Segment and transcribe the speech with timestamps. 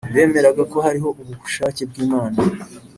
[0.13, 2.37] bemeraga ko hariho ubushake bw’imana,